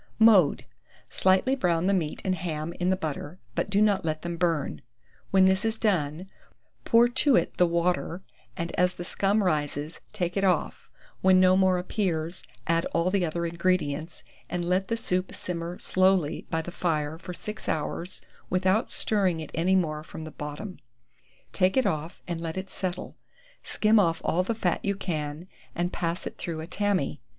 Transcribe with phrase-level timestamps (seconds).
[0.17, 0.65] Mode.
[1.09, 4.81] Slightly brown the meat and ham in the butter, but do not let them burn.
[5.29, 6.27] When this is done,
[6.85, 8.23] pour to it the water,
[8.57, 10.89] and as the scum rises, take it off;
[11.21, 16.47] when no more appears, add all the other ingredients, and let the soup simmer slowly
[16.49, 20.79] by the fire for 6 hours without stirring it any more from the bottom;
[21.53, 23.17] take it off, and let it settle;
[23.61, 27.21] skim off all the fat you can, and pass it through a tammy.